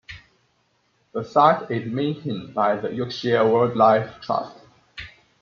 [1.13, 4.57] The site is maintained by the Yorkshire Wildlife Trust.